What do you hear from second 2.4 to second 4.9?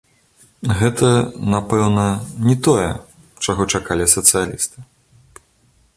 не тое, чаго чакалі сацыялісты.